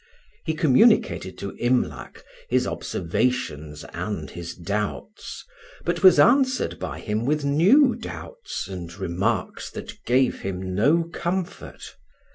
He 0.47 0.55
communicated 0.55 1.37
to 1.37 1.51
Imlac 1.59 2.23
his 2.49 2.65
observations 2.65 3.83
and 3.93 4.31
his 4.31 4.55
doubts, 4.55 5.45
but 5.85 6.01
was 6.01 6.17
answered 6.17 6.79
by 6.79 6.99
him 6.99 7.23
with 7.23 7.45
new 7.45 7.93
doubts 7.93 8.67
and 8.67 8.91
remarks 8.97 9.69
that 9.69 10.03
gave 10.05 10.41
him 10.41 10.73
no 10.73 11.03
comfort. 11.03 11.97